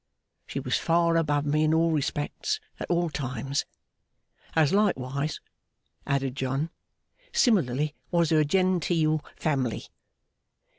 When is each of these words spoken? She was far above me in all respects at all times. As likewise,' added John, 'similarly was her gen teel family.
She 0.47 0.59
was 0.59 0.77
far 0.79 1.15
above 1.15 1.45
me 1.45 1.63
in 1.63 1.75
all 1.75 1.91
respects 1.91 2.59
at 2.79 2.89
all 2.89 3.11
times. 3.11 3.65
As 4.55 4.73
likewise,' 4.73 5.39
added 6.07 6.35
John, 6.35 6.71
'similarly 7.31 7.93
was 8.09 8.31
her 8.31 8.43
gen 8.43 8.79
teel 8.79 9.23
family. 9.35 9.85